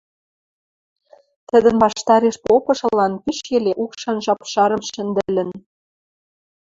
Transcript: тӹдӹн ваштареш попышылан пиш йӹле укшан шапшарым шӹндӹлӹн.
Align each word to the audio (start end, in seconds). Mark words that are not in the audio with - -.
тӹдӹн 1.49 1.75
ваштареш 1.83 2.35
попышылан 2.45 3.13
пиш 3.23 3.39
йӹле 3.51 3.73
укшан 3.83 4.17
шапшарым 4.25 4.81
шӹндӹлӹн. 4.91 5.49